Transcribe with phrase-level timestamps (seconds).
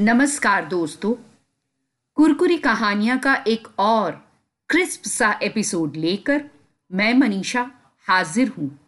[0.00, 1.14] नमस्कार दोस्तों।
[2.14, 4.12] कुरकुरी कहानियाँ का एक और
[4.68, 6.44] क्रिस्प सा एपिसोड लेकर
[6.92, 7.70] मैं मनीषा
[8.08, 8.78] हाजिर हूँ।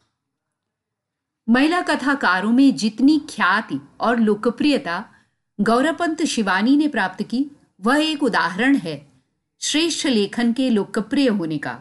[1.48, 5.04] महिला कथाकारों में जितनी ख्याति और लोकप्रियता
[5.61, 7.50] गौरवपंत शिवानी ने प्राप्त की,
[7.80, 9.12] वह एक उदाहरण है
[9.61, 11.79] श्रेष्ठ लेखन के लोकप्रिय होने का।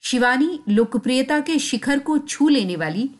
[0.00, 3.10] शिवानी लोकप्रियता के शिखर को छू लेने वाली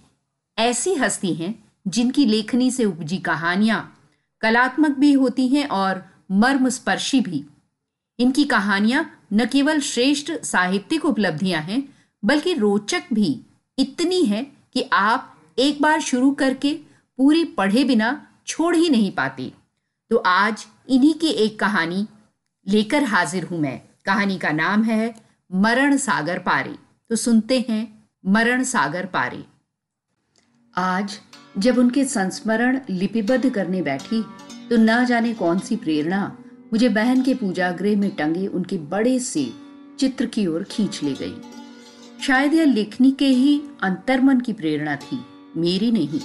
[0.58, 3.94] ऐसी हस्ती हैं जिनकी लेखनी से उपजी कहानियाँ
[4.40, 7.44] कलात्मक भी होती हैं और मर्म स्पर्शी भी।
[8.18, 11.82] इनकी कहानियाँ न केवल श्रेष्ठ साहित्यिक उपलब्धियाँ हैं,
[12.24, 13.40] बल्कि रोचक भी।
[13.78, 14.42] इतनी है
[14.74, 16.74] कि आप एक बार शुरू करके
[17.18, 19.52] पूरी पढ़े बिना छोड़ ही नहीं पाते।
[20.10, 22.06] तो आज इन्हीं की एक कहानी
[22.66, 25.14] लेकर हाजिर हूँ मैं। कहानी का नाम है
[25.50, 26.74] मरण सागर पारे।
[27.10, 29.44] तो सुनते हैं मरण सागर पारे।
[30.76, 31.20] आज
[31.58, 34.22] जब उनके संस्मरण लिपिबद्ध करने बैठी
[34.70, 36.36] तो न जाने कौन सी प्रेरणा
[36.72, 39.50] मुझे बहन के पूजा गृह में टंगे उनके बड़े से
[39.98, 41.34] चित्र की ओर खींच ले गई।
[42.22, 45.18] शायद यह लेखनी के ही अंतर्मन की प्रेरणा थी,
[45.56, 46.20] मेरी नहीं।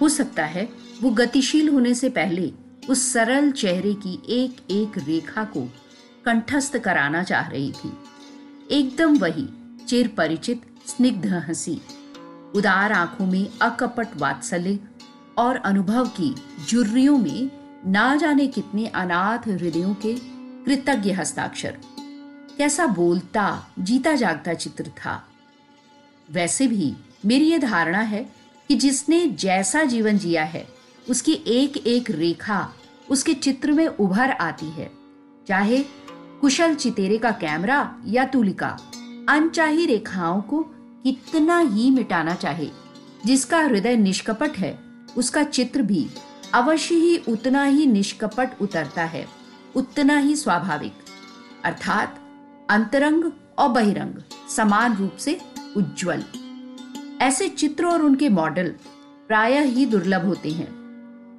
[0.00, 0.68] हो सकता है
[1.02, 2.52] वो गतिशील होने से पहले
[2.88, 5.68] उस सरल चेहरे की एक एक रेखा को
[6.24, 7.92] कंठस्थ कराना चाह रही थी।
[8.70, 9.48] एकदम वही
[9.88, 11.80] चिर परिचित स्निग्ध हँसी।
[12.54, 14.78] उदार आँखों में अकपट वात्सल्य
[15.38, 16.36] और अनुभव की
[16.68, 17.50] जुर्रियों में
[17.86, 20.14] ना जाने कितने अनाथ हृदयों के
[20.64, 21.78] कृतज्ञ हस्ताक्षर।
[22.58, 25.28] कैसा बोलता, जीता जागता चित्र था।
[26.30, 28.32] वैसे भी मेरी यह धारणा है
[28.68, 30.68] कि जिसने जैसा जीवन जिया है,
[31.10, 32.72] उसकी एक एक रेखा
[33.10, 34.90] उसके चित्र में उभर आती है।
[35.48, 35.84] चाहे
[36.40, 38.78] कुशल चितेरे का कैमरा या तुलिका,
[39.28, 40.71] अनचाही रेखाओं को
[41.04, 42.68] कितना ही मिटाना चाहे।
[43.26, 44.78] जिसका हृदय निष्कपट है,
[45.16, 46.10] उसका चित्र भी
[46.54, 49.26] अवश्य ही उतना ही निष्कपट उतरता है,
[49.76, 50.92] उतना ही स्वाभाविक।
[51.64, 52.20] अर्थात
[52.70, 54.22] अंतरंग और बहिरंग
[54.56, 55.40] समान रूप से
[55.76, 56.24] उज्जवल।
[57.20, 58.74] ऐसे चित्र और उनके मॉडल
[59.28, 60.82] प्रायः ही दुर्लभ होते हैं।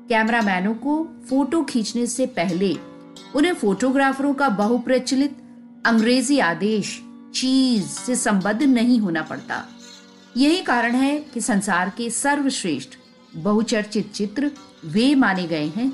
[0.09, 2.75] कैमरामैनों को फ़ोटो खींचने से पहले
[3.35, 5.37] उन्हें फोटोग्राफरों का बहुप्रचलित
[5.85, 7.01] अंग्रेज़ी आदेश
[7.33, 9.63] चीज़ से संबद्ध नहीं होना पड़ता।
[10.37, 12.97] यही कारण है कि संसार के सर्वश्रेष्ठ,
[13.35, 14.51] बहुचर्चित चित्र
[14.85, 15.91] वे माने गए हैं,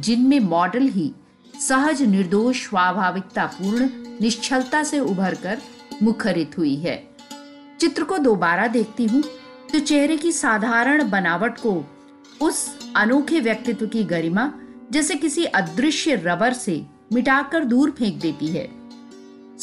[0.00, 1.12] जिनमें मॉडल ही
[1.60, 3.88] सहज, निर्दोष स्वाभाविकता पूर्ण
[4.20, 5.60] निश्चलता से उभर कर
[6.02, 6.96] मुखरित हुई है।
[7.80, 9.22] चित्र को दोबारा देखती हूँ
[9.72, 11.72] तो चेहरे की साधारण बनावट को
[12.40, 12.66] उस
[12.96, 14.50] अनोखे व्यक्तित्व की गरिमा,
[14.92, 18.68] जैसे किसी अदृश्य रबर से मिटाकर दूर फेंक देती है।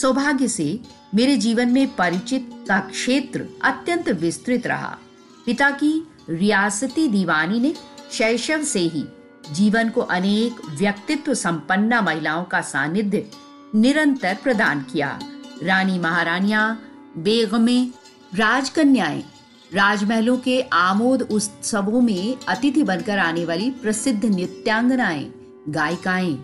[0.02, 0.80] सौभाग्य से
[1.16, 4.98] मेरे जीवन में परिचित का क्षेत्र अत्यंत विस्तृत रहा।
[5.46, 5.92] पिता की
[6.30, 7.74] रियासती दीवानी ने
[8.12, 9.04] शैशव से ही
[9.52, 13.26] जीवन को अनेक व्यक्तित्व संपन्न महिलाओं का सानिध्य
[13.76, 15.20] निरंतर प्रदान किया।
[15.64, 16.78] रानी महारानिया,
[17.18, 17.84] बेगमे,
[18.36, 19.24] राजकन्याएँ,
[19.74, 25.32] राजमहलों के आमोद उत्सवों में अतिथि बनकर आने वाली प्रसिद्ध नृत्यांगनाएँ,
[25.70, 26.38] गायिकाएँ,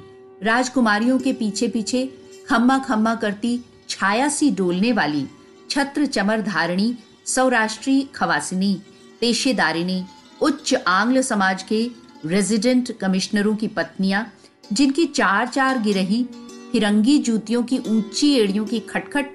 [0.44, 2.04] राजकुमारियों के पीछे पीछे
[2.50, 5.26] खम्मा खम्मा करती छाया सी डोलने वाली
[5.70, 6.94] छत्र चमर धारणी,
[7.26, 8.74] सौराष्ट्री खवासिनी,
[9.22, 10.04] पेशेदारिनी,
[10.42, 11.88] उच्च आंग्ल समाज के
[12.26, 14.26] रेजिडेंट कमिश्नरों की पत्नियाँ,
[14.74, 16.24] जिनकी चार चार गिरही
[16.72, 19.32] फिरंगी जूतियों की ऊँची एड़ियों की खटखट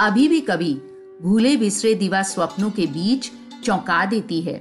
[0.00, 0.74] अभी भी कभी
[1.22, 3.30] भूले बिसरे दिवा स्वप्नों के बीच
[3.64, 4.60] चौंका देती है।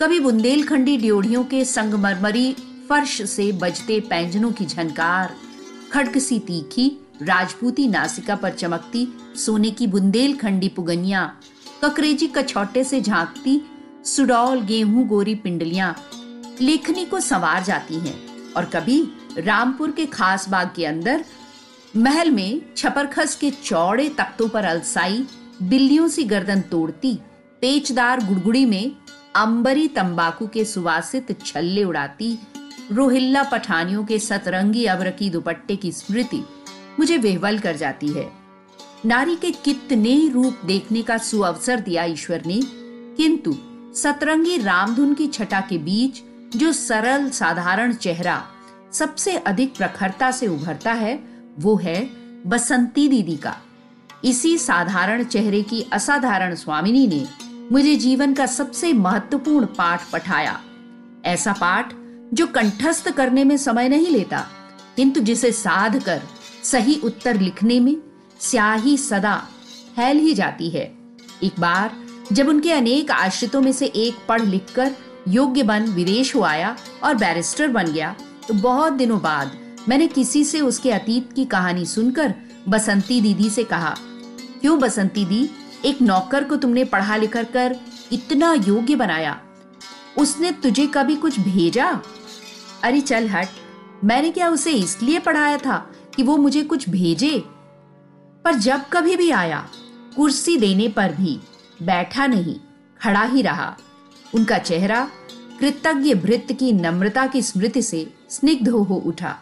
[0.00, 2.52] कभी बुंदेलखंडी ड्योढ़ियों के संगमरमरी
[2.88, 5.34] फर्श से बजते पैंजनों की झनकार,
[5.92, 6.90] खड़क सी तीखी
[7.22, 11.24] राजपूती नासिका पर चमकती सोने की बुंदेलखंडी पुगनिया,
[11.82, 13.60] ककरेजी कछौटे से झांकती
[14.04, 15.94] सुडौल गेहूँ गोरी पिंडलियाँ,
[16.60, 18.14] लेखनी को संवार जाती हैं
[18.56, 19.02] और कभी
[19.38, 21.24] रामपुर के खास बाग के अंदर
[21.94, 25.26] महल में छपरखस के चौड़े तख्तों पर अलसाई,
[25.62, 27.18] बिल्लियों सी गर्दन तोड़ती
[27.60, 28.92] पेचदार गुड़गुड़ी में
[29.36, 32.38] अंबरी तंबाकू के सुवासित छल्ले उड़ाती,
[32.92, 36.42] रोहिल्ला पठानियों के सतरंगी अब्र की दुपट्टे की स्मृति
[37.00, 38.28] मुझे वेहवल कर जाती है।
[39.06, 42.60] नारी के कितने रूप देखने का सुअवसर दिया ईश्वर ने,
[43.16, 43.54] किंतु
[43.96, 46.20] सतरंगी रामधुन की छटा के बीच
[46.56, 48.42] जो सरल साधारण चेहरा
[48.92, 51.18] सबसे अधिक प्रखरता से उभरता है,
[51.58, 52.10] वो है
[52.46, 53.56] बसंती दीदी का।
[54.24, 57.26] इसी साधारण चेहरे की असाधारण स्वामिनी ने
[57.72, 60.60] मुझे जीवन का सबसे महत्वपूर्ण पाठ पठाया।
[61.24, 61.94] ऐसा पाठ
[62.34, 64.46] जो कंठस्थ करने में समय नहीं लेता,
[64.96, 66.22] किंतु जिसे साध कर
[66.64, 67.96] सही उत्तर लिखने में
[68.40, 69.36] स्याही सदा
[69.96, 70.84] फैल ही जाती है।
[71.42, 71.96] एक बार,
[72.32, 74.92] जब उनके अनेक आश्रितों में से एक पढ़ लिखकर
[75.28, 78.14] योग्य बन, विदेश हो आया और बैरिस्टर बन गया
[78.48, 79.58] तो बहुत दिनों बाद
[79.88, 82.34] मैंने किसी से उसके अतीत की कहानी सुनकर
[82.68, 83.94] बसंती दीदी से कहा,
[84.60, 85.48] क्यों बसंती दी,
[85.84, 87.76] एक नौकर को तुमने पढ़ा लिखा कर
[88.12, 89.38] इतना योग्य बनाया।
[90.18, 91.86] उसने तुझे कभी कुछ भेजा?
[92.84, 93.48] अरे चल हट,
[94.04, 95.89] मैंने क्या उसे इसलिए पढ़ाया था?
[96.20, 97.44] कि वो मुझे कुछ भेजे।
[98.44, 99.68] पर जब कभी भी आया,
[100.16, 101.40] कुर्सी देने पर भी
[101.82, 102.56] बैठा नहीं,
[103.02, 103.76] खड़ा ही रहा।
[104.34, 105.08] उनका चेहरा
[105.60, 109.36] कृतज्ञ भृत की नम्रता की स्मृति से स्निग्ध हो उठा।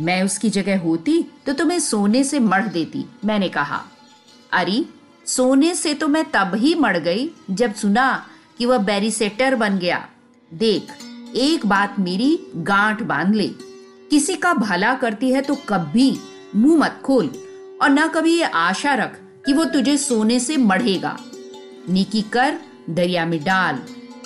[0.00, 3.84] मैं उसकी जगह होती तो तुम्हें सोने से मढ़ देती, मैंने कहा।
[4.52, 4.84] अरे,
[5.26, 8.26] सोने से तो मैं तब ही मर गई जब सुना
[8.58, 10.08] कि वह बैरिसेटर बन गया।
[10.54, 10.88] देख,
[11.36, 13.71] एक बात मेरी गांठ बाँध ले।
[14.12, 16.18] किसी का भला करती है तो कभी
[16.56, 17.30] मुँह मत खोल
[17.82, 19.16] और ना कभी ये आशा रख
[19.46, 21.16] कि वो तुझे सोने से मढ़ेगा।
[21.88, 22.58] निकी कर,
[22.90, 23.78] दरिया में डाल।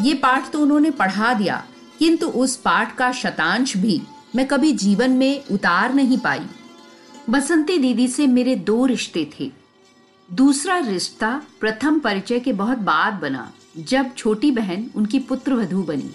[0.03, 1.63] ये पाठ तो उन्होंने पढ़ा दिया,
[1.99, 4.01] किंतु उस पाठ का शतांश भी
[4.37, 6.47] मैं कभी जीवन में उतार नहीं पाई।
[7.31, 9.51] बसंती दीदी से मेरे दो रिश्ते थे।
[10.29, 16.15] दूसरा रिश्ता प्रथम परिचय के बहुत बाद बना, जब छोटी बहन उनकी पुत्र वधु बनी।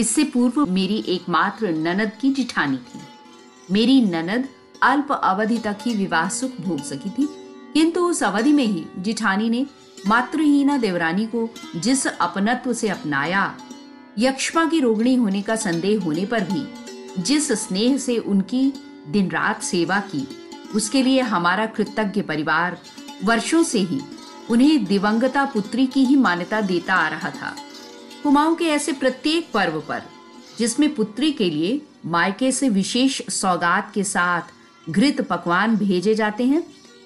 [0.00, 3.00] इससे पूर्व मेरी एकमात्र ननद की जिठानी थी।
[3.70, 4.48] मेरी ननद
[4.82, 7.28] अल्प अवधि तक ही विवाह सुख भोग सकी थी,
[7.74, 9.66] किंतु उस अवधि में ही जिठानी ने
[10.06, 13.54] मातृहीना देवरानी को जिस अपनत्व से अपनाया,
[14.18, 18.72] यक्षमा की रोगणी होने का संदेह होने पर भी जिस स्नेह से उनकी
[19.08, 20.26] दिन रात सेवा की,
[20.74, 22.78] उसके लिए हमारा कृतज्ञ परिवार
[23.24, 24.00] वर्षों से ही
[24.50, 27.54] उन्हें दिवंगता पुत्री की ही मान्यता देता आ रहा था।
[28.22, 30.02] कुमाऊं के ऐसे प्रत्येक पर्व पर,
[30.58, 36.62] जिसमें पुत्री के लिए मायके से विशेष सौगात के साथ घृत पकवान भेजे जाते हैं,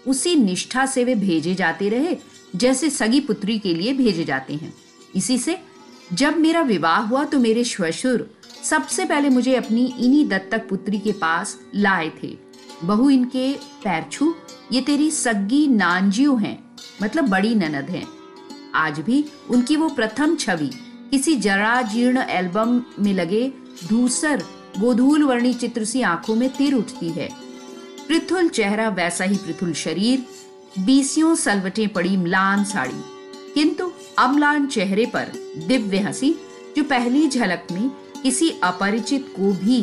[0.06, 2.16] उसी निष्ठा से वे भेजे जाते रहे,
[2.56, 4.72] जैसे सगी पुत्री के लिए भेजे जाते हैं।
[5.14, 5.58] इसी से,
[6.12, 8.28] जब मेरा विवाह हुआ तो मेरे श्वशुर
[8.64, 12.36] सबसे पहले मुझे अपनी इन्हीं दत्तक पुत्री के पास लाए थे।
[12.84, 13.52] बहु इनके
[13.84, 14.34] पैर छू
[14.72, 16.58] ये तेरी सग्गी नानजियो हैं
[17.02, 18.06] मतलब बड़ी ननद हैं।
[18.74, 20.70] आज भी उनकी वो प्रथम छवि
[21.14, 23.52] किसी जरा जीर्ण एल्बम में लगे
[23.88, 24.42] धूसर,
[24.78, 27.30] गोधूल वर्णी चित्र सी आँखों में तिर उठती है।
[28.08, 30.26] पृथुल चेहरा वैसा ही पृथुल शरीर,
[30.78, 33.02] बीसियों सलवटें पड़ी म्लान साड़ी।
[33.54, 35.32] किंतु अम्लान चेहरे पर
[35.68, 36.34] दिव्य हँसी,
[36.76, 37.90] जो पहली झलक में
[38.22, 39.82] किसी अपरिचित को भी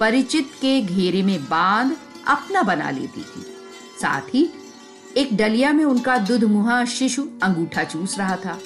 [0.00, 1.96] परिचित के घेरे में बाँध
[2.26, 3.42] अपना बना लेती थी।
[4.00, 4.50] साथ ही
[5.16, 8.60] एक डलिया में उनका दुध मुहा शिशु अंगूठा चूस रहा था।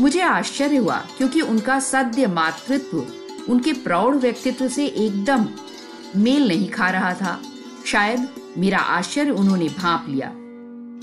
[0.00, 3.06] मुझे आश्चर्य हुआ क्योंकि उनका सद्य मातृत्व,
[3.48, 5.46] उनके प्रौढ़ व्यक्तित्व से एकदम
[6.16, 7.42] मेल नहीं खा रहा था।
[7.86, 10.32] शायद मेरा आश्चर्य उन्होंने भाप लिया।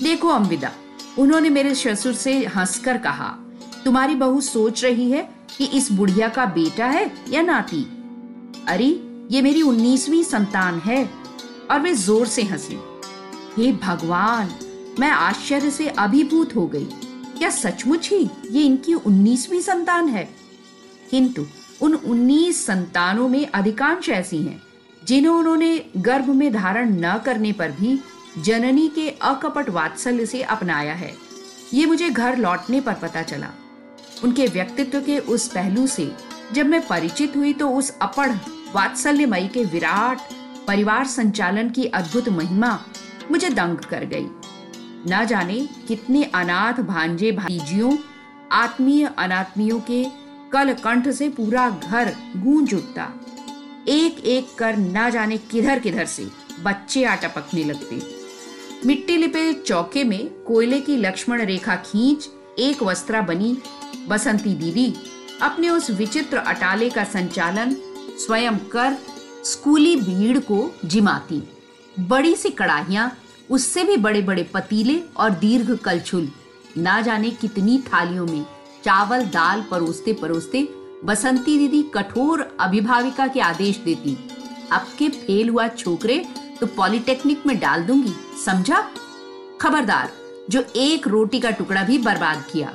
[0.02, 0.72] देखो अम्बिदा
[1.18, 3.36] उन्होंने मेरे ससुर से हंसकर कहा,
[3.84, 7.82] तुम्हारी बहू सोच रही है कि इस बुढ़िया का बेटा है या नाती?
[8.68, 11.10] अरे, ये मेरी उन्नीसवी संतान है
[11.70, 12.78] और वे ज़ोर से हँसी।
[13.56, 14.54] हे भगवान,
[14.98, 16.88] मैं आश्चर्य से अभिभूत हो गई।
[17.38, 20.28] क्या सचमुच ही ये इनकी उन्नीसवीं संतान है?
[21.10, 21.46] किंतु
[21.82, 24.62] उन उन्नीस संतानों में अधिकांश ऐसी हैं,
[25.04, 27.98] जिन्हें उन्होंने गर्भ में धारण न करने पर भी
[28.38, 31.14] जननी के अकपट वात्सल्य से अपनाया है।
[31.74, 33.50] ये मुझे घर लौटने पर पता चला।
[34.24, 36.12] उनके व्यक्तित्व के उस पहलू से
[36.52, 38.32] जब मैं परिचित हुई तो उस अपढ़,
[38.74, 40.18] वात्सल्यमयी के विराट,
[40.66, 42.84] परिवार संचालन की अद्भुत महिमा
[43.30, 44.26] मुझे दंग कर गई।
[45.06, 47.96] न जाने कितने अनाथ भांजे भाईजियों,
[48.52, 50.04] आत्मीय अनात्मियों के
[50.52, 53.08] कल कंठ से पूरा घर गूंज उठता।
[53.88, 56.26] एक एक कर न जाने किधर किधर से
[56.64, 58.00] बच्चे आटपकने लगते।
[58.86, 62.28] मिट्टी लिपे चौके में कोयले की लक्ष्मण रेखा खींच
[62.58, 63.56] एक वस्त्रा बनी
[64.08, 64.92] बसंती दीदी
[65.42, 67.76] अपने उस विचित्र अटाले का संचालन
[68.18, 68.96] स्वयं कर
[69.44, 71.42] स्कूली भीड़ को जिमाती।
[72.00, 73.10] बड़ी सी कड़ाहियाँ
[73.50, 76.28] उससे भी बड़े बड़े पतीले और दीर्घ कलछुल।
[76.76, 78.44] ना जाने कितनी थालियों में
[78.84, 80.68] चावल, दाल परोसते परोसते
[81.04, 84.16] बसंती दीदी कठोर अभिभाविका के आदेश देती,
[84.72, 86.24] अब के फेल हुआ छोकरे
[86.60, 88.12] तो पॉलिटेक्निक में डाल दूँगी,
[88.44, 88.80] समझा?
[89.60, 90.10] खबरदार,
[90.50, 92.72] जो एक रोटी का टुकड़ा भी बर्बाद किया।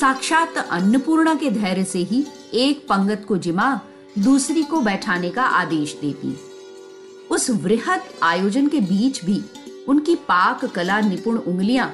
[0.00, 2.24] साक्षात अन्नपूर्णा के धैर्य से ही
[2.56, 3.80] एक पंगत को जिमा
[4.18, 6.36] दूसरी को बैठाने का आदेश देती।
[7.30, 9.42] उस वृहद आयोजन के बीच भी
[9.88, 11.88] उनकी पाक कला निपुण उंगलियाँ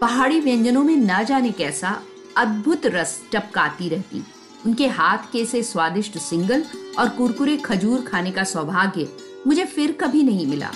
[0.00, 2.00] पहाड़ी व्यंजनों में न जाने कैसा
[2.36, 4.22] अद्भुत रस टपकाती रहती।
[4.66, 6.64] उनके हाथ के से स्वादिष्ट सिंगल
[6.98, 9.08] और कुरकुरे खजूर खाने का सौभाग्य
[9.46, 10.70] मुझे फिर कभी नहीं मिला।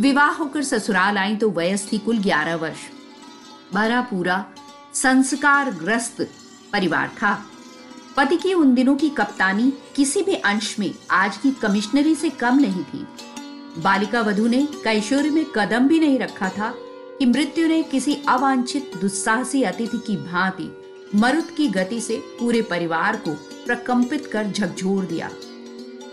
[0.00, 2.78] विवाह होकर ससुराल आई तो वयस थी कुल ग्यारह वर्ष।
[3.74, 4.44] भरा पूरा
[4.94, 6.20] संस्कार ग्रस्त
[6.72, 7.32] परिवार था।
[8.16, 12.58] पति की उन दिनों की कप्तानी किसी भी अंश में आज की कमिश्नरी से कम
[12.58, 13.06] नहीं थी।
[13.78, 16.72] बालिका वधु ने कैशोरी में कदम भी नहीं रखा था
[17.18, 20.70] कि मृत्यु ने किसी अवांछित दुस्साहसी अतिथि की भांति
[21.14, 23.34] मरुत की गति से पूरे परिवार को
[23.66, 25.30] प्रकंपित कर झकझोर दिया।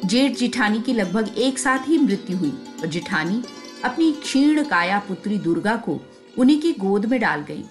[0.05, 3.43] जेठ जिठानी की लगभग एक साथ ही मृत्यु हुई और जिठानी
[3.83, 5.99] अपनी क्षीण काया पुत्री दुर्गा को
[6.37, 7.63] उन्हीं की गोद में डाल गई।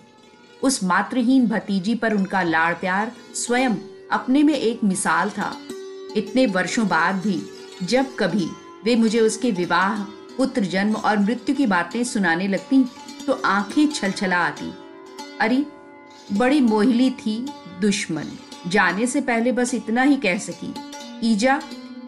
[0.63, 3.75] उस मातृहीन भतीजी पर उनका लाड़ प्यार स्वयं
[4.13, 5.57] अपने में एक मिसाल था।
[6.17, 7.41] इतने वर्षों बाद भी,
[7.83, 8.49] जब कभी
[8.85, 10.03] वे मुझे उसके विवाह,
[10.37, 12.85] पुत्र जन्म और मृत्यु की बातें सुनाने लगती
[13.27, 14.73] तो आँखें छलछला आती
[15.41, 15.65] अरे,
[16.33, 17.37] बड़ी मोहिली थी
[17.81, 18.25] दुश्मन।
[18.67, 20.75] जाने से पहले बस इतना ही कह सकी,
[21.25, 21.61] ईजा,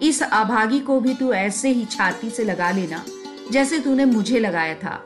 [0.03, 3.05] इस अभागी को भी तू ऐसे ही छाती से लगा लेना,
[3.53, 4.97] जैसे तूने मुझे लगाया था।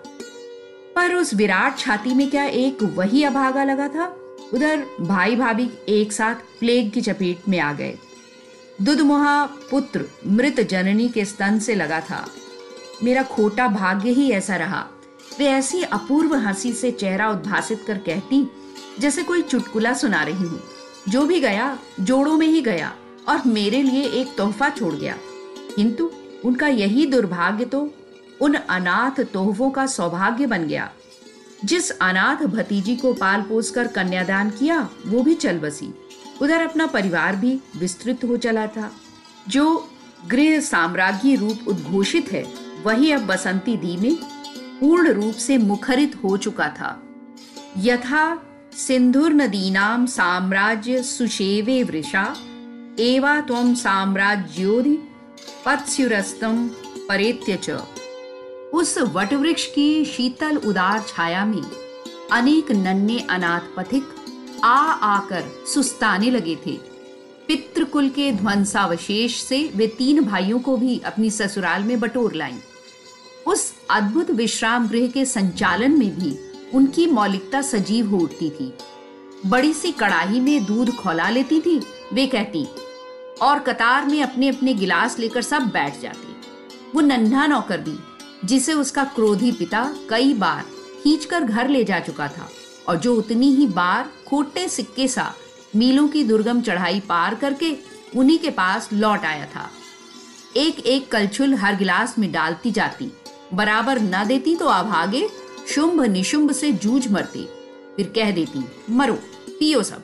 [0.97, 4.07] पर उस विराट छाती में क्या एक वही अभागा लगा था?
[4.55, 7.99] उधर भाई भाभी एक साथ प्लेग की चपेट में आ गए।
[8.83, 12.29] दुधमुहा पुत्र मृत जननी के स्तन से लगा था।
[13.03, 14.87] मेरा खोटा भाग्य ही ऐसा रहा।
[15.39, 18.51] वे ऐसी अपूर्व हँसी से चेहरा उद्भासित कर कहती,
[18.99, 20.63] जैसे कोई चुटकुला सुना रही हूँ।
[21.09, 22.95] जो भी गया, जोड़ों में ही गया
[23.29, 25.17] और मेरे लिए एक तोहफा छोड़ गया।
[25.77, 26.11] किंतु
[26.45, 27.91] उनका यही दुर्भाग्य तो
[28.41, 30.93] उन अनाथ तोहफों का सौभाग्य बन गया।
[31.65, 35.95] जिस अनाथ भतीजी को पाल पोस कर कन्यादान किया, वो भी चल बसी
[36.43, 38.93] उधर अपना परिवार भी विस्तृत हो चला था।
[39.49, 39.91] जो
[40.29, 42.45] गृह साम्राज्य रूप उद्घोषित है,
[42.85, 44.17] वही अब बसंती दी में
[44.81, 47.03] पूर्ण रूप से मुखरित हो चुका था।
[47.79, 48.43] यथा
[48.77, 52.37] सिंधुर नदीनाम साम्राज्य सुशेवे वृषा,
[53.01, 54.99] एवा त्वम साम्राज्योधि
[55.67, 56.69] पत्स्युरस्तम
[57.09, 57.71] परेत्य च।
[58.75, 61.63] उस वटवृक्ष की शीतल उदार छाया में
[62.33, 64.05] अनेक नन्हे अनाथ पथिक
[64.65, 65.45] आ आकर
[65.75, 66.73] सुस्ताने लगे थे।
[67.49, 72.59] पितृकुल के ध्वंसावशेष से वे तीन भाइयों को भी अपनी ससुराल में बटोर लाई।
[73.47, 76.37] उस अद्भुत विश्राम गृह के संचालन में भी
[76.75, 78.73] उनकी मौलिकता सजीव हो उठती थी।
[79.47, 81.81] बड़ी सी कड़ाही में दूध खौला लेती थी,
[82.13, 82.67] वे कहती,
[83.43, 86.37] और कतार में अपने अपने गिलास लेकर सब बैठ जाते।
[86.95, 87.99] वो नन्हा नौकर भी
[88.45, 90.65] जिसे उसका क्रोधी पिता कई बार
[91.03, 92.49] खींचकर घर ले जा चुका था
[92.89, 95.33] और जो उतनी ही बार खोटे सिक्के सा
[95.77, 97.77] मीलों की दुर्गम चढ़ाई पार करके
[98.17, 99.69] उन्हीं के पास लौट आया था।
[100.57, 103.11] एक एक कलछुल हर गिलास में डालती जाती,
[103.55, 105.29] बराबर न देती तो अभागे
[105.69, 107.45] शुंभ निशुंभ से जूझ मरती,
[107.97, 109.15] फिर कह देती, मरो,
[109.51, 110.03] पियो सब।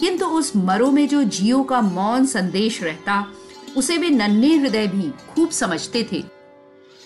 [0.00, 3.26] किंतु उस मरो में जो जियो का मौन संदेश रहता,
[3.76, 6.24] उसे वे नन्हे हृदय भी खूब समझते थे।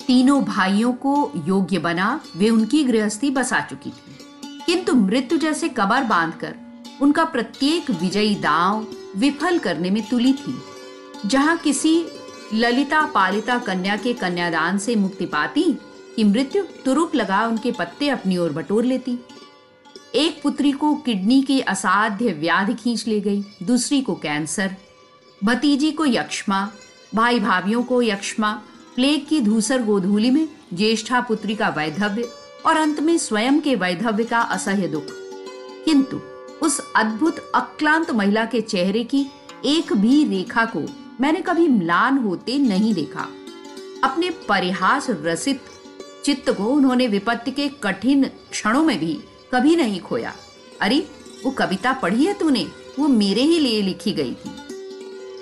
[0.06, 4.18] तीनों भाइयों को योग्य बना, वे उनकी गृहस्थी बसा चुकी थी।
[4.66, 6.54] किंतु मृत्यु जैसे कबर बांधकर,
[7.00, 8.86] उनका प्रत्येक विजयी दांव
[9.16, 10.58] विफल करने में तुली थी।
[11.26, 12.04] जहाँ किसी
[12.54, 15.78] ललिता पालिता कन्या के कन्यादान से मुक्ति पाती,
[16.16, 19.18] कि मृत्यु तुरुप लगा उनके पत्ते अपनी ओर बटोर लेती।
[20.14, 24.76] एक पुत्री को किडनी की असाध्य व्याधि खींच ले गई, दूसरी को कैंसर,
[25.44, 26.70] भतीजी को यक्षमा
[27.14, 28.62] भाई भाभीियों को यक्षमा
[28.96, 32.28] प्लेग की धूसर गोधूली में ज्येष्ठा पुत्री का वैधव्य
[32.66, 35.06] और अंत में स्वयं के वैधव्य का असह्य दुख।
[35.84, 36.20] किंतु
[36.62, 39.26] उस अद्भुत, अक्लांत महिला के चेहरे की
[39.64, 40.82] एक भी रेखा को
[41.20, 43.28] मैंने कभी म्लान होते नहीं देखा।
[44.04, 45.60] अपने परिहास रसित
[46.24, 49.20] चित्त को उन्होंने विपत्ति के कठिन क्षणों में भी
[49.54, 50.34] कभी नहीं खोया।
[50.80, 51.06] अरे,
[51.44, 52.66] वो कविता पढ़ी है तूने?
[52.98, 54.65] वो मेरे ही लिए लिखी गई थी।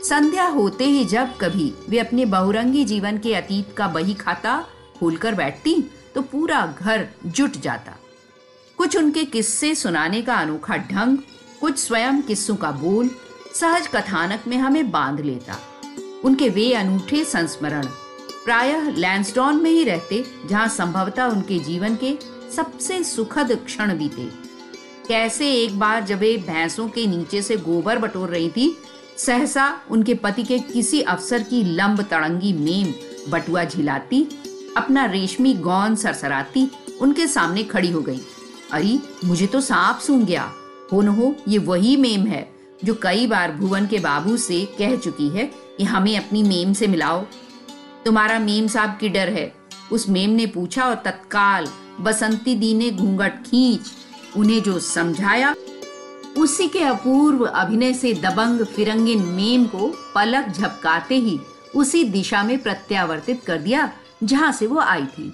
[0.05, 4.57] संध्या होते ही जब कभी वे अपने बहुरंगी जीवन के अतीत का बही खाता
[4.99, 5.75] खोलकर बैठती
[6.15, 7.97] तो पूरा घर जुट जाता।
[8.79, 11.19] कुछ उनके किस्से सुनाने का अनोखा ढंग,
[11.61, 13.11] कुछ स्वयं किस्सों का बोल,
[13.55, 15.59] सहज कथानक में हमें बाँध लेता।
[16.25, 17.87] उनके वे अनूठे संस्मरण,
[18.45, 22.17] प्रायः लैंसडॉन में ही रहते, जहाँ संभवतः उनके जीवन के
[22.57, 24.31] सबसे सुखद क्षण बीते।
[25.09, 28.77] कैसे एक बार जब वे भैंसों के नीचे से गोबर बटोर रही थी
[29.19, 32.95] सहसा उनके पति के किसी अफसर की लंब तड़ंगी मेम
[33.33, 34.27] बटुआ झिलाती,
[34.77, 38.21] अपना रेशमी गौन सरसराती, उनके सामने खड़ी हो गई।
[38.73, 40.53] अरे, मुझे तो सांप सूंघ गया।
[40.93, 42.55] हो न हो, ये वही मेम है
[42.85, 46.87] जो कई बार भुवन के बाबू से कह चुकी है कि हमें अपनी मेम से
[46.87, 47.25] मिलाओ।
[48.05, 49.55] तुम्हारा मेम साहब की डर है।
[49.93, 51.69] उस मेम ने पूछा और तत्काल
[52.01, 53.81] बसंती दी ने घूंघट खींच,
[54.37, 55.55] उन्हें जो समझाया
[56.39, 61.41] उसी के अपूर्व अभिनय से दबंग फिरंगिन मेम को पलक झपकाते ही
[61.77, 63.93] उसी दिशा में प्रत्यावर्तित कर दिया,
[64.25, 65.33] जहाँ से वो आई थी।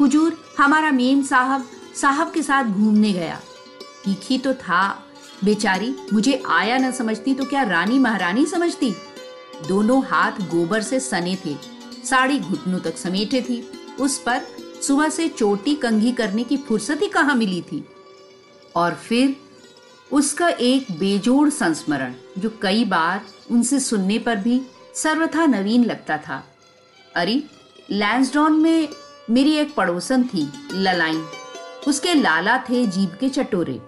[0.00, 1.66] हुजूर, हमारा मेम साहब
[2.00, 3.40] साहब के साथ घूमने गया।
[4.04, 5.04] तीखी तो था।
[5.44, 8.94] बेचारी, मुझे आया न समझती तो क्या रानी महारानी समझती?
[9.68, 11.56] दोनों हाथ गोबर से सने थे।
[12.04, 13.70] साड़ी घुटनों तक समेटे थी।
[14.00, 14.40] उस पर
[14.82, 17.84] सुबह से चोटी कंघी करने की फुर्सत ही कहाँ मिली थी?
[18.76, 19.36] और फिर
[20.12, 24.60] उसका एक बेजोड़ संस्मरण, जो कई बार उनसे सुनने पर भी
[24.94, 26.44] सर्वथा नवीन लगता था।
[27.16, 27.42] अरे,
[27.90, 28.88] लैंसडॉन में
[29.30, 31.26] मेरी एक पड़ोसन थी, ललाइन।
[31.88, 33.80] उसके लाला थे जीभ के चटोरे।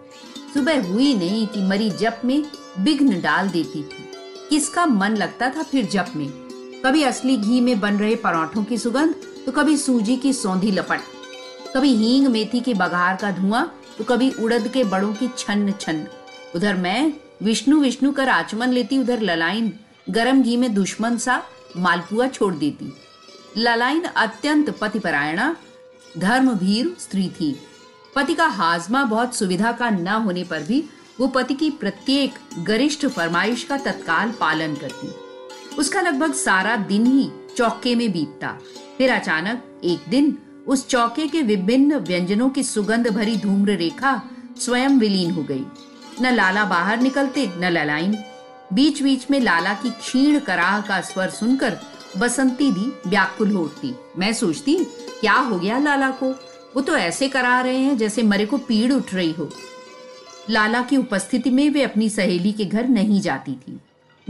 [0.54, 2.44] सुबह हुई नहीं कि मरी जप में
[2.78, 4.10] विघ्न डाल देती थी।
[4.50, 6.28] किसका मन लगता था फिर जप में?
[6.86, 9.14] कभी असली घी में बन रहे पराठों की सुगंध
[9.46, 11.00] तो कभी सूजी की सौंधी लपट।
[11.76, 16.06] कभी हींग मेथी के बघार का धुआँ तो कभी उड़द के बड़ों की छन्न छन्न।
[16.54, 19.72] उधर मैं, विष्णु विष्णु कर आचमन लेती, उधर ललाइन
[20.10, 21.42] गरम घी में दुश्मन सा
[21.76, 22.92] मालपुआ छोड़ देती।
[23.56, 25.56] ललाइन अत्यंत पतिपरायणा,
[26.18, 27.60] धर्मभीर स्त्री थी।
[28.16, 30.84] पति का हाजमा बहुत सुविधा का न होने पर भी
[31.20, 35.14] वो पति की प्रत्येक गरिष्ठ फरमाइश का तत्काल पालन करती।
[35.76, 38.58] उसका लगभग सारा दिन ही चौके में बीतता।
[38.98, 40.38] फिर अचानक एक दिन
[40.70, 44.22] उस चौके के विभिन्न व्यंजनों की सुगंध भरी धूम्र रेखा
[44.58, 45.64] स्वयं विलीन हो गई।
[46.22, 48.16] न लाला बाहर निकलते, न ललाइन
[48.72, 51.78] बीच बीच में लाला की क्षीण कराह का स्वर सुनकर
[52.18, 54.74] बसंती दी व्याकुल होती। मैं सोचती,
[55.20, 56.30] क्या हो गया लाला को?
[56.76, 59.50] वो तो ऐसे करा रहे हैं जैसे मरे को पीड़ उठ रही हो।
[60.50, 63.80] लाला की उपस्थिति में वे अपनी सहेली के घर नहीं जाती थी।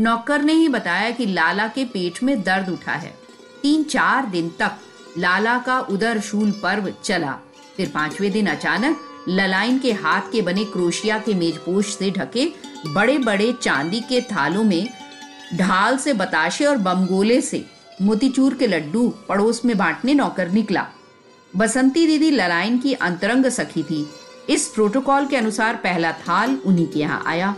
[0.01, 3.15] नौकर ने ही बताया कि लाला के पेट में दर्द उठा है।
[3.63, 4.73] तीन चार दिन तक
[5.19, 7.39] लाला का उदर शूल पर्व चला।
[7.77, 12.53] फिर पाँचवें दिन अचानक ललाइन के हाथ के बने क्रोशिया के मेजपोश से ढके
[12.87, 14.89] बड़े बड़े चांदी के थालों में
[15.55, 17.67] ढाल से बताशे और बमगोले से
[18.03, 20.87] मोतीचूर के लड्डू पड़ोस में बांटने नौकर निकला।
[21.57, 24.11] बसंती दीदी ललाइन की अंतरंग सखी थी।
[24.51, 27.57] इस प्रोटोकॉल के अनुसार पहला थाल उन्हीं के यहाँ आया।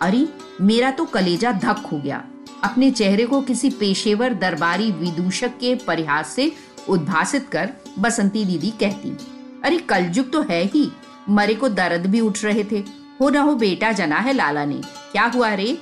[0.00, 0.28] अरे,
[0.60, 2.24] मेरा तो कलेजा धक हो गया।
[2.64, 6.52] अपने चेहरे को किसी पेशेवर, दरबारी, विदूषक के परिहास से
[6.88, 9.16] उद्भासित कर बसंती दीदी कहती,
[9.64, 10.90] अरे कलजुग तो है ही।
[11.28, 12.78] मरे को दर्द भी उठ रहे थे।
[13.20, 14.80] हो ना हो, बेटा जना है लाला ने।
[15.12, 15.78] क्या हुआ रे?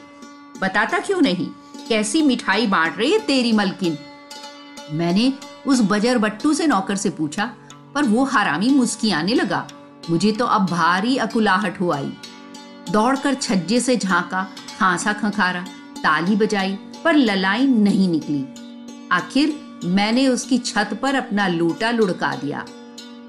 [0.62, 1.46] बताता क्यों नहीं?
[1.88, 3.98] कैसी मिठाई बांट रही है तेरी मलकिन?
[4.90, 5.32] मैंने
[5.66, 7.50] उस बजर बट्टू से नौकर से पूछा,
[7.94, 9.66] पर वो हरामी मुस्कियाने लगा।
[10.10, 12.12] मुझे तो अब भारी अकुलाहट हो आई।
[12.90, 14.42] दौड़कर छज्जे से झांका,
[14.78, 15.60] खांसा खंखारा,
[15.96, 16.72] ताली बजाई,
[17.04, 18.44] पर ललाई नहीं निकली।
[19.12, 22.64] आखिर मैंने उसकी छत पर अपना लोटा लुढ़का दिया।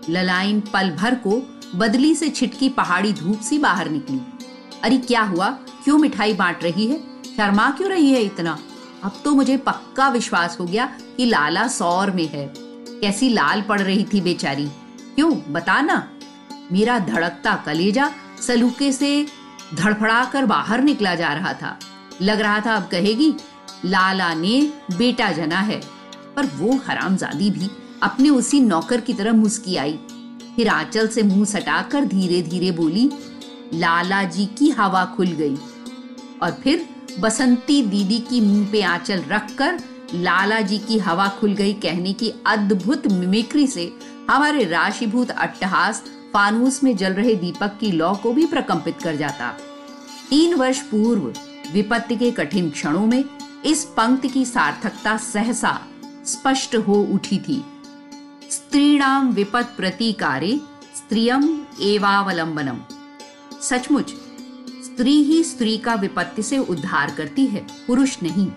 [0.10, 4.22] ललाइन पल भर को बदली से छिटकी पहाड़ी धूप सी बाहर निकली।
[4.84, 5.50] अरे क्या हुआ?
[5.84, 7.00] क्यों मिठाई बांट रही है?
[7.38, 8.60] शर्मा क्यों रही है इतना?
[9.04, 10.86] अब तो मुझे पक्का विश्वास हो गया
[11.18, 12.54] कि लाला सौर में है।
[13.02, 14.66] कैसी लाल पड़ रही थी बेचारी।
[15.16, 15.54] क्यों?
[15.54, 16.10] बता ना।
[16.72, 18.12] मेरा धड़कता कलेजा
[18.48, 19.28] सलूके से
[19.76, 21.80] धड़फड़ा कर बाहर निकला जा रहा था।
[22.22, 23.34] लग रहा था अब कहेगी,
[23.86, 25.97] लाला ने बेटा जना है।
[26.38, 27.70] पर वो हरामजादी भी
[28.04, 29.98] अपने उसी नौकर की तरह मुस्की आई
[30.56, 33.10] फिर आंचल से मुँह सटाकर धीरे धीरे बोली,
[33.74, 35.58] लाला जी की हवा खुल गई।
[36.44, 36.88] और फिर
[37.20, 39.80] बसंती दीदी की मुँह पे आंचल रखकर,
[40.14, 43.92] लाला जी की हवा खुल गई कहने की अद्भुत मिमिक्री से
[44.30, 49.52] हमारे राशिभूत अट्टहास फानूस में जल रहे दीपक की लौ को भी प्रकंपित कर जाता।
[50.30, 51.34] तीन वर्ष पूर्व
[51.74, 53.24] विपत्ति के कठिन क्षणों में
[53.66, 55.80] इस पंक्ति की सार्थकता सहसा
[56.28, 57.64] स्पष्ट हो उठी थी।
[58.52, 60.60] स्त्रीणाम विपत प्रतिकारे
[60.96, 61.44] स्त्रियम
[61.82, 62.80] एवावलंबनम
[63.62, 64.10] सचमुच,
[64.86, 68.48] स्त्री ही स्त्री का विपत्ति से उद्धार करती है, पुरुष नहीं।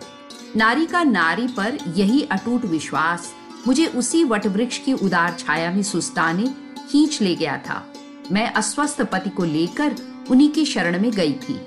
[0.57, 3.33] नारी का नारी पर यही अटूट विश्वास,
[3.67, 6.47] मुझे उसी वटवृक्ष की उदार छाया में सुस्ताने
[6.91, 7.83] खींच ले गया था।
[8.33, 9.97] मैं अस्वस्थ पति को लेकर
[10.31, 11.61] उन्हीं की शरण में गई थी।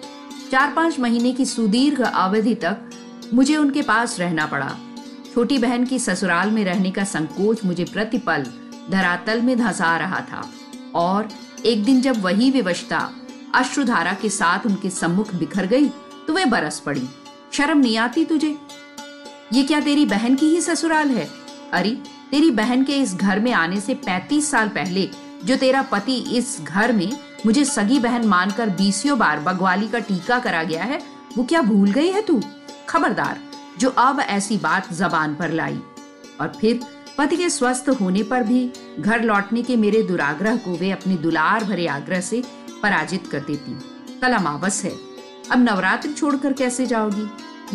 [0.51, 2.89] चार पाँच महीने की सुदीर्घ अवधि तक
[3.33, 4.75] मुझे उनके पास रहना पड़ा।
[5.34, 8.46] छोटी बहन की ससुराल में रहने का संकोच मुझे प्रतिपल
[8.89, 10.50] धरातल में धंसा रहा था।
[10.96, 11.30] और
[11.65, 13.10] एक दिन जब वही विवशता
[13.56, 15.88] अश्रुधारा के साथ उनके सम्मुख बिखर गई
[16.28, 17.08] तो वे बरस पड़ी।
[17.54, 18.56] शर्म नहीं आती तुझे?
[19.54, 21.28] ये क्या तेरी बहन की ही ससुराल है?
[21.74, 21.98] अरे,
[22.32, 25.10] तेरी बहन के इस घर में आने से पैतीस साल पहले
[25.46, 27.12] जो तेरा पति इस घर में
[27.46, 31.02] मुझे सगी बहन मानकर बीसियों बार बगवाली का टीका करा गया है,
[31.38, 32.41] वो क्या भूल गई है तू?
[32.89, 33.39] खबरदार
[33.79, 35.81] जो अब ऐसी बात जबान पर लाई।
[36.41, 36.79] और फिर
[37.17, 41.63] पति के स्वस्थ होने पर भी घर लौटने के मेरे दुराग्रह को वे अपने दुलार
[41.63, 42.43] भरे आग्रह से
[42.83, 43.71] पराजित कर देती।
[44.21, 44.95] कल अमावस है।
[45.51, 47.27] अब नवरात्र छोड़कर कैसे जाओगी?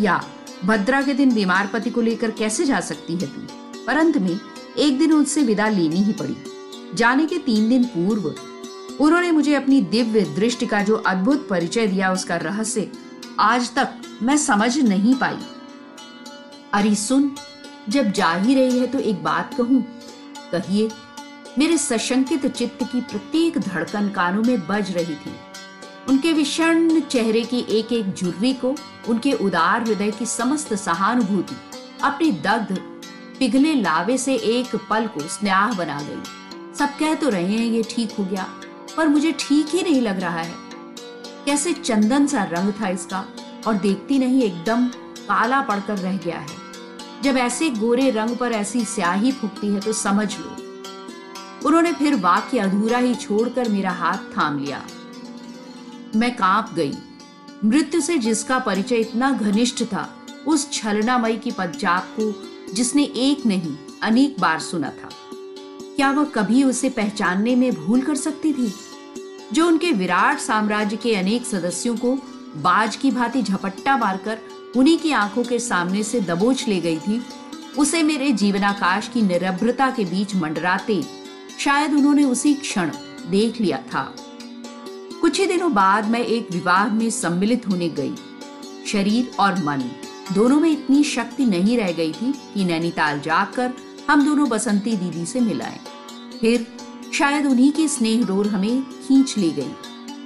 [0.03, 0.23] या
[0.65, 3.41] भद्रा के दिन बीमार पति को लेकर कैसे जा सकती है तू?
[3.85, 4.39] पर अंत में
[4.77, 6.37] एक दिन उनसे विदा लेनी ही पड़ी।
[6.95, 8.35] जाने के तीन दिन पूर्व
[9.03, 12.91] उन्होंने मुझे अपनी दिव्य दृष्टि का जो अद्भुत परिचय दिया उसका रहस्य
[13.39, 13.89] आज तक
[14.21, 15.37] मैं समझ नहीं पाई।
[16.73, 17.31] अरे सुन,
[17.89, 19.81] जब जा ही रही है तो एक बात कहूँ।
[20.51, 20.89] कहिए,
[21.57, 25.33] मेरे सशंकित चित्त की प्रत्येक धड़कन कानों में बज रही थी।
[26.09, 28.75] उनके विषण चेहरे की एक एक झुर्री को
[29.09, 31.55] उनके उदार हृदय की समस्त सहानुभूति,
[32.03, 32.77] अपनी दग्ध,
[33.39, 37.83] पिघले लावे से एक पल को स्नेह बना गई। सब कह तो रहे हैं, ये
[37.89, 38.47] ठीक हो गया,
[38.97, 40.53] पर मुझे ठीक ही नहीं लग रहा है।
[41.45, 43.25] कैसे चंदन सा रंग था इसका,
[43.67, 44.87] और देखती नहीं, एकदम
[45.29, 46.58] काला पड़कर रह गया है।
[47.23, 50.55] जब ऐसे गोरे रंग पर ऐसी स्याही फूकती है तो समझ लो।
[51.67, 54.85] उन्होंने फिर वाक्य अधूरा ही छोड़कर मेरा हाथ थाम लिया।
[56.15, 56.93] मैं काँप गई।
[57.65, 60.15] मृत्यु से जिसका परिचय इतना घनिष्ठ था,
[60.47, 65.09] उस छलनामयी की पदचाप को जिसने एक नहीं, अनेक बार सुना था।
[65.95, 68.73] क्या वह कभी उसे पहचानने में भूल कर सकती थी?
[69.53, 72.15] जो उनके विराट साम्राज्य के अनेक सदस्यों को
[72.55, 74.39] बाज की भांति झपट्टा मारकर
[74.77, 77.25] उन्हीं की आँखों के सामने से दबोच ले गई थी।
[77.77, 81.03] उसे मेरे जीवनाकाश की निरभ्रता के बीच मंडराते
[81.59, 82.91] शायद उन्होंने उसी क्षण
[83.27, 84.15] देख लिया था।
[85.21, 88.15] कुछ ही दिनों बाद मैं एक विवाह में सम्मिलित होने गई।
[88.87, 89.91] शरीर और मन
[90.33, 93.73] दोनों में इतनी शक्ति नहीं रह गई थी कि नैनीताल जाकर
[94.09, 95.79] हम दोनों बसंती दीदी से मिलाए।
[96.41, 96.67] फिर
[97.13, 99.71] शायद उन्हीं की स्नेह डोर हमें खींच ली गई।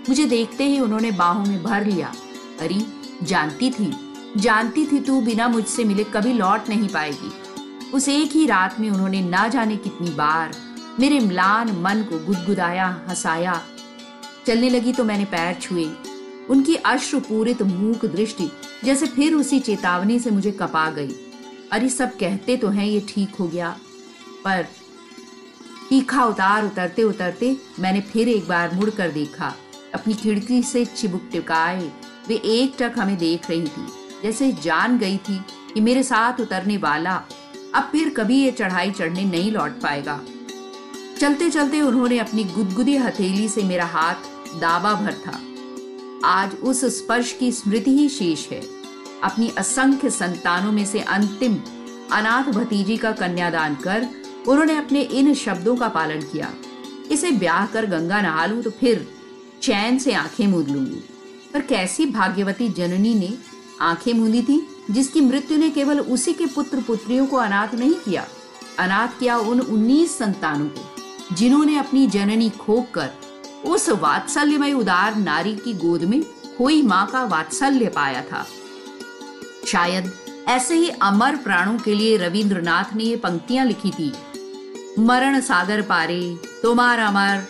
[0.09, 2.13] मुझे देखते ही उन्होंने बाहों में भर लिया।
[2.59, 2.85] अरे,
[3.23, 4.02] जानती थी।
[4.37, 7.31] जानती थी तू बिना मुझसे मिले कभी लौट नहीं पाएगी।
[7.93, 10.55] उस एक ही रात में उन्होंने ना जाने कितनी बार
[10.99, 13.61] मेरे म्लान मन को गुदगुदाया, हंसाया।
[14.47, 15.85] चलने लगी तो मैंने पैर छुए।
[16.49, 18.49] उनकी अश्रुपूरित मूक दृष्टि
[18.83, 21.15] जैसे फिर उसी चेतावनी से मुझे कपा गई।
[21.71, 23.69] अरे सब कहते तो हैं ये ठीक हो गया,
[24.45, 24.67] पर
[25.89, 29.53] तीखा उतार उतरते उतरते मैंने फिर एक बार मुड़ कर देखा।
[29.93, 31.91] अपनी खिड़की से चिबुक टिकाए
[32.27, 33.87] वे एक टक हमें देख रही थी।
[34.23, 35.39] जैसे जान गई थी
[35.73, 37.15] कि मेरे साथ उतरने वाला
[37.75, 40.19] अब फिर कभी ये चढ़ाई चढ़ने नहीं लौट पाएगा।
[41.19, 45.39] चलते चलते उन्होंने अपनी गुदगुदी हथेली से मेरा हाथ दाबा भर था।
[46.25, 48.61] आज उस स्पर्श की स्मृति ही शेष है।
[49.23, 51.59] अपनी असंख्य संतानों में से अंतिम
[52.11, 54.07] अनाथ भतीजी का कन्यादान कर
[54.47, 56.53] उन्होंने अपने इन शब्दों का पालन किया।
[57.11, 59.07] इसे ब्याह कर गंगा नहा लू तो फिर
[59.61, 61.03] चैन से आँखें मूंद लूँगी।
[61.53, 63.33] पर कैसी भाग्यवती जननी ने
[63.83, 64.59] आँखें मूंदी थी,
[64.91, 68.25] जिसकी मृत्यु ने केवल उसी के पुत्र पुत्रियों को अनाथ नहीं किया।
[68.79, 73.09] अनाथ किया उन उन्नीस संतानों को, जिन्होंने अपनी जननी खोक कर
[73.65, 76.21] उस वात्सल्यमय उदार नारी की गोद में
[76.57, 78.45] कोई माँ का वात्सल्य पाया था।
[79.67, 80.11] शायद
[80.47, 84.11] ऐसे ही अमर प्राणों के लिए रविंद्रनाथ ने ये पंक्तियाँ लिखी थी,
[84.99, 86.21] मरण सागर पारे,
[86.63, 87.45] तुम्हार अमर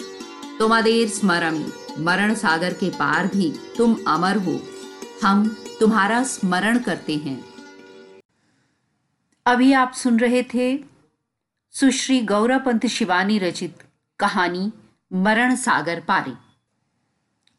[0.60, 1.64] तुमादेर स्मरम,
[2.00, 4.60] मरण सागर के पार भी तुम अमर हो।
[5.24, 5.44] हम
[5.84, 7.46] तुम्हारा स्मरण करते हैं।
[9.46, 10.84] अभी आप सुन रहे थे
[11.72, 13.84] सुश्री गौरापंत शिवानी रचित
[14.20, 14.72] कहानी
[15.14, 16.34] मरण सागर पारी।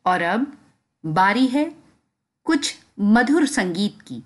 [0.07, 0.59] और अब
[1.07, 1.77] बारी है
[2.45, 4.23] कुछ मधुर संगीत की।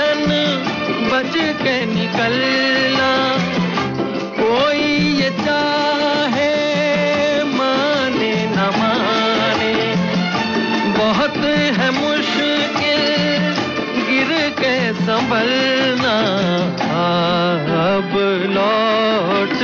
[0.00, 0.30] उलझन
[1.12, 3.10] बच के निकलना।
[4.40, 4.82] कोई
[5.20, 6.52] ये चाहे,
[7.44, 9.74] माने न माने।
[10.98, 11.36] बहुत
[11.78, 13.04] है मुश्किल
[14.08, 16.16] गिर के संभलना।
[17.80, 18.12] अब
[18.56, 19.59] लौट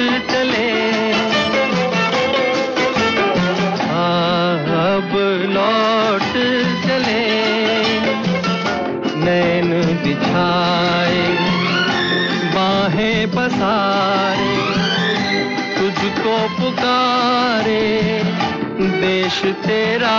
[10.37, 11.25] बिछाए
[12.55, 14.57] बाहें पसारे
[15.77, 17.85] तुझको पुकारे
[19.01, 20.17] देश तेरा।